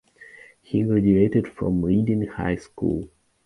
He 0.63 0.81
graduated 0.81 1.47
from 1.47 1.85
Reading 1.85 2.25
High 2.25 2.55
School. 2.55 3.07